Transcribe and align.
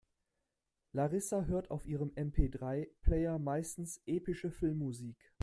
Larissa 0.93 1.45
hört 1.45 1.69
auf 1.69 1.85
ihrem 1.85 2.11
MP-drei-Player 2.15 3.37
meistens 3.37 4.01
epische 4.07 4.49
Filmmusik. 4.49 5.35